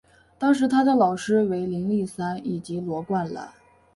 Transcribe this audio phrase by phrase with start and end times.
[0.39, 3.47] 当时他的老师为林立三以及罗冠兰。